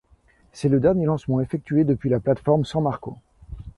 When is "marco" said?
2.81-3.19